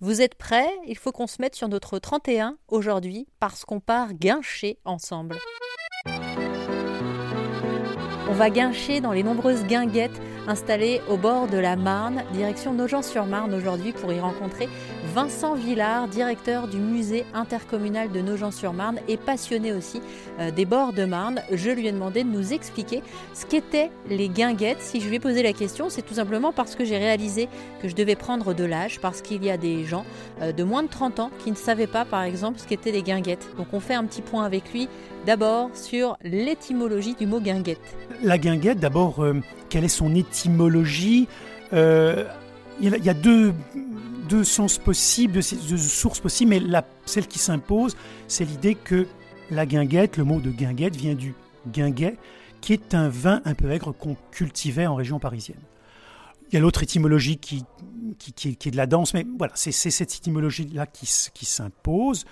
[0.00, 0.68] Vous êtes prêts?
[0.84, 5.36] Il faut qu'on se mette sur notre 31 aujourd'hui parce qu'on part guincher ensemble.
[8.28, 13.54] On va guincher dans les nombreuses guinguettes installées au bord de la Marne, direction Nogent-sur-Marne
[13.54, 14.68] aujourd'hui pour y rencontrer
[15.20, 20.00] Vincent Villard, directeur du musée intercommunal de Nogent-sur-Marne et passionné aussi
[20.38, 21.42] euh, des bords de Marne.
[21.50, 23.02] Je lui ai demandé de nous expliquer
[23.34, 24.80] ce qu'étaient les guinguettes.
[24.80, 27.48] Si je lui ai posé la question, c'est tout simplement parce que j'ai réalisé
[27.82, 30.04] que je devais prendre de l'âge, parce qu'il y a des gens
[30.40, 33.02] euh, de moins de 30 ans qui ne savaient pas, par exemple, ce qu'étaient les
[33.02, 33.48] guinguettes.
[33.56, 34.88] Donc on fait un petit point avec lui,
[35.26, 37.96] d'abord sur l'étymologie du mot guinguette.
[38.22, 39.34] La guinguette, d'abord, euh,
[39.68, 41.26] quelle est son étymologie?
[42.80, 43.52] Il y a deux
[44.28, 47.96] deux sens possibles, deux, sources possibles, mais la, celle qui s'impose,
[48.26, 49.06] c'est l'idée que
[49.50, 51.34] la guinguette, le mot de guinguette vient du
[51.66, 52.16] guinguet,
[52.60, 55.60] qui est un vin un peu aigre qu'on cultivait en région parisienne.
[56.50, 57.64] Il y a l'autre étymologie qui,
[58.18, 62.24] qui, est de la danse, mais voilà, c'est cette étymologie-là qui, qui s'impose,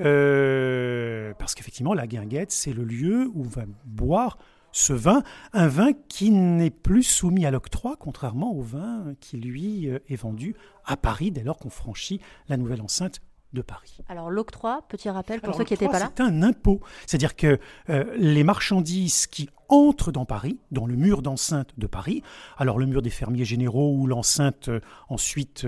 [0.00, 4.38] euh, parce qu'effectivement, la guinguette, c'est le lieu où on va boire
[4.72, 9.88] ce vin, un vin qui n'est plus soumis à l'octroi, contrairement au vin qui, lui,
[9.88, 10.54] euh, est vendu
[10.84, 13.20] à Paris dès lors qu'on franchit la nouvelle enceinte
[13.52, 13.98] de Paris.
[14.08, 17.58] Alors l'octroi, petit rappel pour ceux qui n'étaient pas là C'est un impôt, c'est-à-dire que
[17.88, 22.22] euh, les marchandises qui entrent dans Paris, dans le mur d'enceinte de Paris,
[22.58, 25.66] alors le mur des fermiers généraux ou l'enceinte euh, ensuite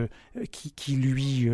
[0.53, 1.51] qui, lui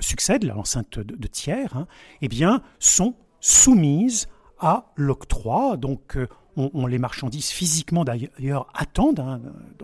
[0.00, 1.86] succède, l'enceinte de, tiers, hein,
[2.20, 4.26] eh bien, sont soumises
[4.58, 5.76] à l'octroi.
[5.76, 6.18] Donc
[6.58, 9.40] on, les marchandises physiquement d'ailleurs attendent hein,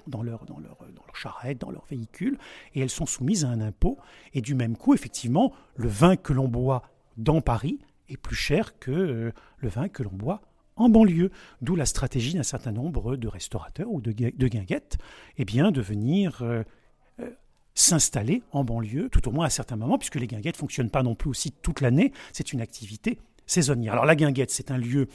[0.07, 2.37] dans, leur, dans, leur, dans leur charrette, dans leur véhicule,
[2.75, 3.99] et elles sont soumises à un impôt.
[4.33, 6.83] Et du même coup, effectivement, le vin que l'on boit
[7.17, 10.43] dans Paris est plus cher que euh, le vin que l'on boit
[10.77, 11.31] en banlieue.
[11.63, 14.99] D'où la stratégie d'un certain nombre de restaurateurs ou de, de guinguettes
[15.39, 16.65] eh bien, de venir euh,
[17.21, 17.31] euh,
[17.75, 21.03] s'installer en banlieue, tout au moins à certains moments, puisque les guinguettes ne fonctionnent pas
[21.03, 22.13] non plus aussi toute l'année.
[22.33, 23.19] C'est une activité
[23.89, 25.09] Alors la guinguette, c'est un lieu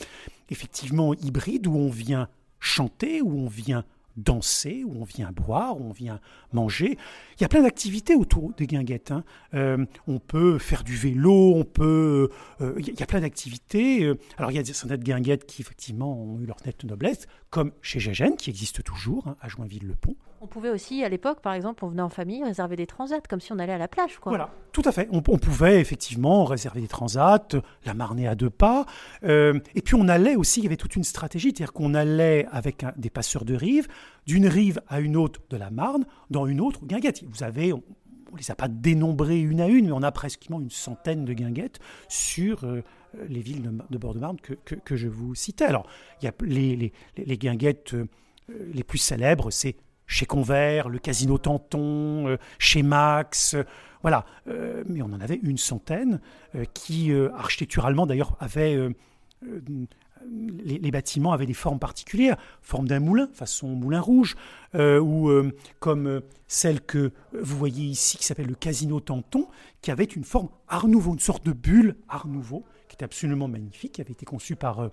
[0.49, 2.29] effectivement hybride où on vient
[2.59, 3.83] chanter, où on vient
[4.17, 6.19] danser, où on vient boire, où on vient
[6.51, 6.97] manger.
[7.37, 9.11] Il y a plein d'activités autour des guinguettes.
[9.11, 9.23] Hein.
[9.53, 12.29] Euh, on peut faire du vélo, on peut.
[12.61, 14.03] Euh, il y a plein d'activités.
[14.03, 17.71] Euh, alors il y a certaines guinguettes qui effectivement ont eu leur nette noblesse, comme
[17.81, 20.15] chez Gégène, qui existe toujours, hein, à Joinville-le-Pont.
[20.41, 23.41] On pouvait aussi, à l'époque, par exemple, on venait en famille, réserver des transats, comme
[23.41, 24.19] si on allait à la plage.
[24.19, 24.31] Quoi.
[24.31, 25.09] Voilà, tout à fait.
[25.11, 27.47] On, pouvait effectivement réserver des transats,
[27.85, 28.85] la marnée à deux pas.
[29.23, 32.47] Euh, et puis on allait aussi, il y avait toute une stratégie, c'est-à-dire qu'on allait
[32.51, 33.87] avec des passeurs de rive,
[34.25, 37.21] d'une rive à une autre de la Marne, dans une autre guinguette.
[37.27, 37.83] Vous avez, on
[38.31, 41.33] ne les a pas dénombrées une à une, mais on a presque une centaine de
[41.33, 42.81] guinguettes sur euh,
[43.27, 45.65] les villes de, bord de Marne que, je vous citais.
[45.65, 45.85] Alors,
[46.21, 46.33] il y a
[47.17, 48.07] les guinguettes euh,
[48.73, 49.75] les plus célèbres, c'est
[50.09, 53.63] chez Convert, le Casino Tanton, euh, chez Max, euh,
[54.01, 54.25] voilà.
[54.47, 56.19] Euh, mais on en avait une centaine
[56.73, 58.77] qui, architecturalement d'ailleurs, avaient
[60.61, 64.37] les, bâtiments avaient des formes particulières, forme d'un moulin, façon moulin rouge,
[64.73, 65.29] ou
[65.79, 69.47] comme celle que vous voyez ici, qui s'appelle le Casino Tanton,
[69.81, 73.49] qui avait une forme Art Nouveau, une sorte de bulle Art Nouveau, qui était absolument
[73.49, 74.89] magnifique, qui avait été conçue par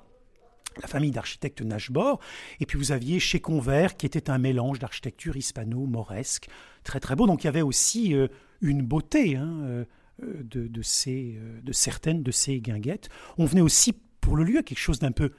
[0.80, 2.20] la famille d'architectes Nashbor.
[2.60, 6.48] Et puis vous aviez chez Convert, qui était un mélange d'architecture hispano-mauresque,
[6.84, 7.26] très très beau.
[7.26, 8.28] Donc il y avait aussi euh,
[8.60, 9.84] une beauté hein, euh,
[10.22, 13.08] euh, de certaines de ces guinguettes.
[13.38, 15.32] On venait aussi pour le lieu, quelque chose d'un peu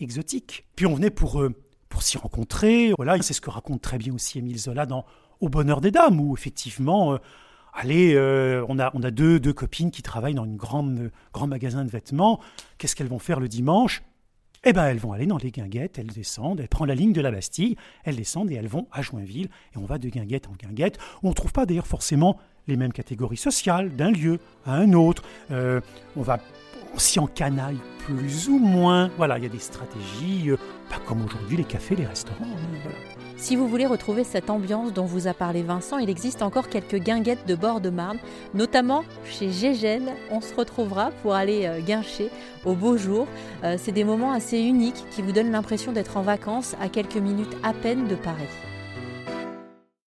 [0.00, 0.66] exotique.
[0.76, 1.42] Puis on venait pour,
[1.88, 2.92] pour s'y rencontrer.
[2.96, 5.04] Voilà, c'est ce que raconte très bien aussi Émile Zola dans
[5.40, 7.18] Au bonheur des dames, où effectivement...
[7.74, 8.18] Allez,
[8.68, 11.90] on, a, on a deux, deux copines qui travaillent dans un grande, grand magasin de
[11.90, 12.38] vêtements.
[12.76, 14.02] Qu'est-ce qu'elles vont faire le dimanche?
[14.64, 17.20] Eh bien, elles vont aller dans les guinguettes, elles descendent, elles prennent la ligne de
[17.20, 20.52] la Bastille, elles descendent et elles vont à Joinville, et on va de guinguette en
[20.52, 20.98] guinguette.
[21.22, 25.24] On ne trouve pas d'ailleurs forcément les mêmes catégories sociales d'un lieu à un autre.
[25.50, 25.80] Euh,
[26.16, 26.38] on va
[26.98, 29.10] s'y encanaille plus ou moins.
[29.16, 30.56] Voilà, il y a des stratégies, euh,
[30.90, 32.44] pas comme aujourd'hui les cafés, les restaurants.
[32.44, 33.11] Hein, voilà.
[33.42, 37.00] Si vous voulez retrouver cette ambiance dont vous a parlé Vincent, il existe encore quelques
[37.00, 38.18] guinguettes de bord de Marne,
[38.54, 40.12] notamment chez Gégène.
[40.30, 42.30] On se retrouvera pour aller euh, guincher
[42.64, 43.26] au beau jour.
[43.64, 47.16] Euh, c'est des moments assez uniques qui vous donnent l'impression d'être en vacances à quelques
[47.16, 48.46] minutes à peine de Paris.